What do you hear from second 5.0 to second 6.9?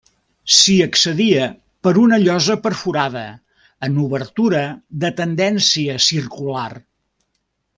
de tendència circular.